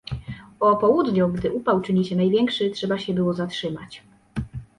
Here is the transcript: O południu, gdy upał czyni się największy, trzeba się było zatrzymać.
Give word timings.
O 0.59 0.77
południu, 0.77 1.27
gdy 1.29 1.51
upał 1.51 1.81
czyni 1.81 2.05
się 2.05 2.15
największy, 2.15 2.69
trzeba 2.69 2.97
się 2.99 3.13
było 3.13 3.33
zatrzymać. 3.33 4.03